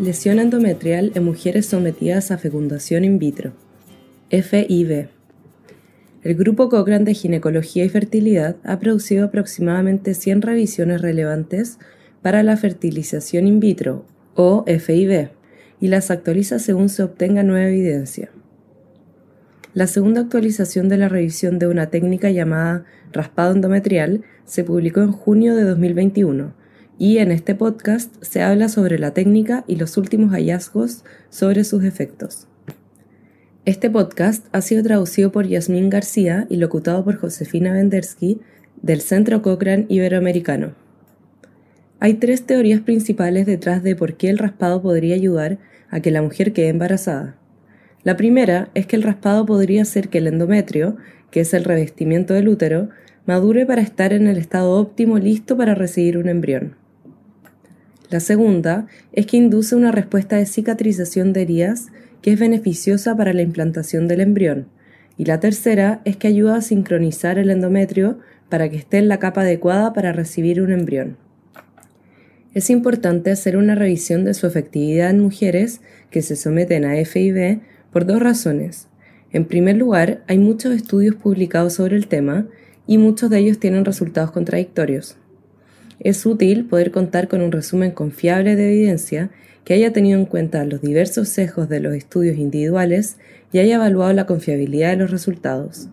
Lesión 0.00 0.38
endometrial 0.38 1.12
en 1.14 1.24
mujeres 1.24 1.66
sometidas 1.66 2.30
a 2.30 2.38
fecundación 2.38 3.04
in 3.04 3.18
vitro. 3.18 3.52
FIV. 4.30 5.08
El 6.22 6.34
Grupo 6.36 6.70
Cochrane 6.70 7.04
de 7.04 7.12
Ginecología 7.12 7.84
y 7.84 7.90
Fertilidad 7.90 8.56
ha 8.64 8.78
producido 8.78 9.26
aproximadamente 9.26 10.14
100 10.14 10.40
revisiones 10.40 11.02
relevantes 11.02 11.78
para 12.22 12.42
la 12.42 12.56
fertilización 12.56 13.46
in 13.46 13.60
vitro, 13.60 14.06
o 14.34 14.64
FIV, 14.66 15.32
y 15.82 15.88
las 15.88 16.10
actualiza 16.10 16.58
según 16.60 16.88
se 16.88 17.02
obtenga 17.02 17.42
nueva 17.42 17.68
evidencia. 17.68 18.30
La 19.74 19.86
segunda 19.86 20.22
actualización 20.22 20.88
de 20.88 20.96
la 20.96 21.10
revisión 21.10 21.58
de 21.58 21.66
una 21.66 21.90
técnica 21.90 22.30
llamada 22.30 22.86
raspado 23.12 23.52
endometrial 23.52 24.22
se 24.46 24.64
publicó 24.64 25.02
en 25.02 25.12
junio 25.12 25.54
de 25.54 25.64
2021 25.64 26.58
y 27.00 27.16
en 27.16 27.32
este 27.32 27.54
podcast 27.54 28.14
se 28.22 28.42
habla 28.42 28.68
sobre 28.68 28.98
la 28.98 29.12
técnica 29.14 29.64
y 29.66 29.76
los 29.76 29.96
últimos 29.96 30.32
hallazgos 30.32 31.02
sobre 31.30 31.64
sus 31.64 31.82
efectos. 31.82 32.46
Este 33.64 33.88
podcast 33.88 34.44
ha 34.52 34.60
sido 34.60 34.82
traducido 34.82 35.32
por 35.32 35.46
Yasmín 35.46 35.88
García 35.88 36.46
y 36.50 36.56
locutado 36.56 37.02
por 37.02 37.16
Josefina 37.16 37.72
Vendersky 37.72 38.40
del 38.82 39.00
Centro 39.00 39.40
Cochrane 39.40 39.86
Iberoamericano. 39.88 40.74
Hay 42.00 42.14
tres 42.14 42.44
teorías 42.44 42.82
principales 42.82 43.46
detrás 43.46 43.82
de 43.82 43.96
por 43.96 44.18
qué 44.18 44.28
el 44.28 44.36
raspado 44.36 44.82
podría 44.82 45.14
ayudar 45.14 45.56
a 45.88 46.00
que 46.00 46.10
la 46.10 46.20
mujer 46.20 46.52
quede 46.52 46.68
embarazada. 46.68 47.34
La 48.04 48.18
primera 48.18 48.68
es 48.74 48.84
que 48.84 48.96
el 48.96 49.04
raspado 49.04 49.46
podría 49.46 49.80
hacer 49.82 50.10
que 50.10 50.18
el 50.18 50.26
endometrio, 50.26 50.98
que 51.30 51.40
es 51.40 51.54
el 51.54 51.64
revestimiento 51.64 52.34
del 52.34 52.48
útero, 52.48 52.90
madure 53.24 53.64
para 53.64 53.80
estar 53.80 54.12
en 54.12 54.26
el 54.26 54.36
estado 54.36 54.72
óptimo 54.72 55.18
listo 55.18 55.56
para 55.56 55.74
recibir 55.74 56.18
un 56.18 56.28
embrión. 56.28 56.79
La 58.10 58.18
segunda 58.18 58.88
es 59.12 59.26
que 59.26 59.36
induce 59.36 59.76
una 59.76 59.92
respuesta 59.92 60.36
de 60.36 60.46
cicatrización 60.46 61.32
de 61.32 61.42
heridas 61.42 61.86
que 62.22 62.32
es 62.32 62.40
beneficiosa 62.40 63.16
para 63.16 63.32
la 63.32 63.42
implantación 63.42 64.08
del 64.08 64.20
embrión. 64.20 64.66
Y 65.16 65.26
la 65.26 65.38
tercera 65.38 66.00
es 66.04 66.16
que 66.16 66.26
ayuda 66.26 66.56
a 66.56 66.62
sincronizar 66.62 67.38
el 67.38 67.50
endometrio 67.50 68.18
para 68.48 68.68
que 68.68 68.76
esté 68.76 68.98
en 68.98 69.08
la 69.08 69.20
capa 69.20 69.42
adecuada 69.42 69.92
para 69.92 70.12
recibir 70.12 70.60
un 70.60 70.72
embrión. 70.72 71.18
Es 72.52 72.68
importante 72.68 73.30
hacer 73.30 73.56
una 73.56 73.76
revisión 73.76 74.24
de 74.24 74.34
su 74.34 74.48
efectividad 74.48 75.10
en 75.10 75.20
mujeres 75.20 75.80
que 76.10 76.20
se 76.20 76.34
someten 76.34 76.84
a 76.84 76.96
FIV 76.96 77.60
por 77.92 78.06
dos 78.06 78.20
razones. 78.20 78.88
En 79.30 79.44
primer 79.44 79.76
lugar, 79.76 80.24
hay 80.26 80.38
muchos 80.38 80.74
estudios 80.74 81.14
publicados 81.14 81.74
sobre 81.74 81.96
el 81.96 82.08
tema 82.08 82.48
y 82.88 82.98
muchos 82.98 83.30
de 83.30 83.38
ellos 83.38 83.60
tienen 83.60 83.84
resultados 83.84 84.32
contradictorios. 84.32 85.19
Es 86.00 86.24
útil 86.24 86.64
poder 86.64 86.90
contar 86.90 87.28
con 87.28 87.42
un 87.42 87.52
resumen 87.52 87.90
confiable 87.90 88.56
de 88.56 88.72
evidencia 88.72 89.30
que 89.64 89.74
haya 89.74 89.92
tenido 89.92 90.18
en 90.18 90.24
cuenta 90.24 90.64
los 90.64 90.80
diversos 90.80 91.28
sesgos 91.28 91.68
de 91.68 91.80
los 91.80 91.94
estudios 91.94 92.38
individuales 92.38 93.18
y 93.52 93.58
haya 93.58 93.74
evaluado 93.74 94.12
la 94.14 94.24
confiabilidad 94.24 94.90
de 94.90 94.96
los 94.96 95.10
resultados. 95.10 95.90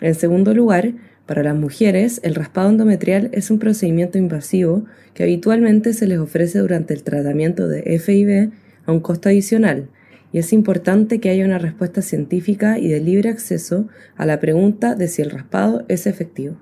En 0.00 0.16
segundo 0.16 0.52
lugar, 0.52 0.94
para 1.26 1.44
las 1.44 1.54
mujeres, 1.54 2.20
el 2.24 2.34
raspado 2.34 2.70
endometrial 2.70 3.30
es 3.32 3.52
un 3.52 3.60
procedimiento 3.60 4.18
invasivo 4.18 4.84
que 5.14 5.22
habitualmente 5.22 5.94
se 5.94 6.08
les 6.08 6.18
ofrece 6.18 6.58
durante 6.58 6.92
el 6.92 7.04
tratamiento 7.04 7.68
de 7.68 7.82
FIV 8.00 8.50
a 8.84 8.92
un 8.92 8.98
costo 8.98 9.28
adicional, 9.28 9.88
y 10.32 10.38
es 10.38 10.52
importante 10.52 11.20
que 11.20 11.30
haya 11.30 11.44
una 11.44 11.58
respuesta 11.58 12.02
científica 12.02 12.80
y 12.80 12.88
de 12.88 12.98
libre 12.98 13.28
acceso 13.28 13.86
a 14.16 14.26
la 14.26 14.40
pregunta 14.40 14.96
de 14.96 15.06
si 15.06 15.22
el 15.22 15.30
raspado 15.30 15.84
es 15.86 16.08
efectivo. 16.08 16.56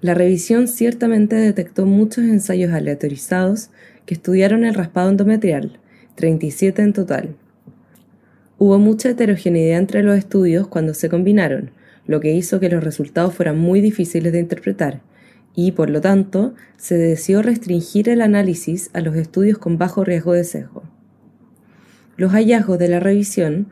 La 0.00 0.14
revisión 0.14 0.66
ciertamente 0.66 1.36
detectó 1.36 1.84
muchos 1.84 2.24
ensayos 2.24 2.72
aleatorizados 2.72 3.68
que 4.06 4.14
estudiaron 4.14 4.64
el 4.64 4.72
raspado 4.72 5.10
endometrial, 5.10 5.78
37 6.14 6.80
en 6.80 6.92
total. 6.94 7.36
Hubo 8.56 8.78
mucha 8.78 9.10
heterogeneidad 9.10 9.78
entre 9.78 10.02
los 10.02 10.16
estudios 10.16 10.66
cuando 10.68 10.94
se 10.94 11.10
combinaron, 11.10 11.72
lo 12.06 12.20
que 12.20 12.32
hizo 12.32 12.60
que 12.60 12.70
los 12.70 12.82
resultados 12.82 13.34
fueran 13.34 13.58
muy 13.58 13.82
difíciles 13.82 14.32
de 14.32 14.40
interpretar, 14.40 15.02
y 15.54 15.72
por 15.72 15.90
lo 15.90 16.00
tanto 16.00 16.54
se 16.78 16.96
decidió 16.96 17.42
restringir 17.42 18.08
el 18.08 18.22
análisis 18.22 18.88
a 18.94 19.02
los 19.02 19.16
estudios 19.16 19.58
con 19.58 19.76
bajo 19.76 20.02
riesgo 20.02 20.32
de 20.32 20.44
sesgo. 20.44 20.82
Los 22.16 22.32
hallazgos 22.32 22.78
de 22.78 22.88
la 22.88 23.00
revisión 23.00 23.68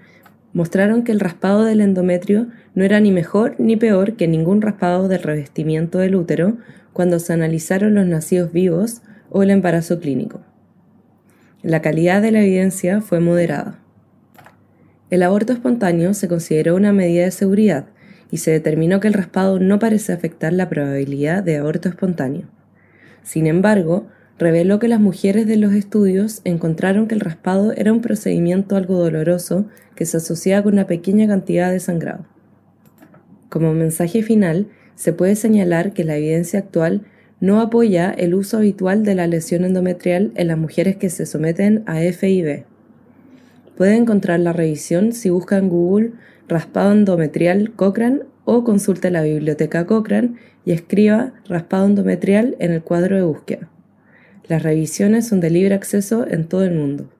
mostraron 0.52 1.02
que 1.02 1.12
el 1.12 1.20
raspado 1.20 1.64
del 1.64 1.80
endometrio 1.80 2.48
no 2.74 2.84
era 2.84 3.00
ni 3.00 3.12
mejor 3.12 3.54
ni 3.58 3.76
peor 3.76 4.14
que 4.14 4.28
ningún 4.28 4.62
raspado 4.62 5.08
del 5.08 5.22
revestimiento 5.22 5.98
del 5.98 6.14
útero 6.14 6.56
cuando 6.92 7.18
se 7.18 7.32
analizaron 7.32 7.94
los 7.94 8.06
nacidos 8.06 8.52
vivos 8.52 9.02
o 9.30 9.42
el 9.42 9.50
embarazo 9.50 10.00
clínico. 10.00 10.40
La 11.62 11.82
calidad 11.82 12.22
de 12.22 12.30
la 12.30 12.40
evidencia 12.40 13.00
fue 13.00 13.20
moderada. 13.20 13.78
El 15.10 15.22
aborto 15.22 15.52
espontáneo 15.52 16.14
se 16.14 16.28
consideró 16.28 16.76
una 16.76 16.92
medida 16.92 17.24
de 17.24 17.30
seguridad 17.30 17.86
y 18.30 18.38
se 18.38 18.50
determinó 18.50 19.00
que 19.00 19.08
el 19.08 19.14
raspado 19.14 19.58
no 19.58 19.78
parece 19.78 20.12
afectar 20.12 20.52
la 20.52 20.68
probabilidad 20.68 21.42
de 21.42 21.56
aborto 21.56 21.88
espontáneo. 21.88 22.46
Sin 23.22 23.46
embargo, 23.46 24.06
reveló 24.38 24.78
que 24.78 24.88
las 24.88 25.00
mujeres 25.00 25.46
de 25.46 25.56
los 25.56 25.72
estudios 25.72 26.40
encontraron 26.44 27.08
que 27.08 27.14
el 27.14 27.20
raspado 27.20 27.72
era 27.72 27.92
un 27.92 28.00
procedimiento 28.00 28.76
algo 28.76 28.98
doloroso 28.98 29.66
que 29.94 30.06
se 30.06 30.18
asociaba 30.18 30.62
con 30.62 30.74
una 30.74 30.86
pequeña 30.86 31.26
cantidad 31.26 31.72
de 31.72 31.80
sangrado. 31.80 32.24
Como 33.48 33.74
mensaje 33.74 34.22
final, 34.22 34.68
se 34.94 35.12
puede 35.12 35.34
señalar 35.34 35.92
que 35.92 36.04
la 36.04 36.16
evidencia 36.16 36.60
actual 36.60 37.02
no 37.40 37.60
apoya 37.60 38.10
el 38.10 38.34
uso 38.34 38.58
habitual 38.58 39.04
de 39.04 39.14
la 39.14 39.26
lesión 39.26 39.64
endometrial 39.64 40.32
en 40.34 40.48
las 40.48 40.58
mujeres 40.58 40.96
que 40.96 41.08
se 41.08 41.24
someten 41.24 41.82
a 41.86 42.00
FIV. 42.00 42.64
Puede 43.76 43.96
encontrar 43.96 44.40
la 44.40 44.52
revisión 44.52 45.12
si 45.12 45.30
busca 45.30 45.56
en 45.56 45.68
Google 45.68 46.12
raspado 46.48 46.92
endometrial 46.92 47.72
Cochrane 47.74 48.22
o 48.44 48.64
consulte 48.64 49.10
la 49.10 49.22
biblioteca 49.22 49.86
Cochrane 49.86 50.34
y 50.64 50.72
escriba 50.72 51.32
raspado 51.48 51.86
endometrial 51.86 52.56
en 52.58 52.72
el 52.72 52.82
cuadro 52.82 53.16
de 53.16 53.22
búsqueda. 53.22 53.68
Las 54.48 54.62
revisiones 54.62 55.28
son 55.28 55.40
de 55.40 55.50
libre 55.50 55.74
acceso 55.74 56.26
en 56.26 56.48
todo 56.48 56.64
el 56.64 56.72
mundo. 56.72 57.10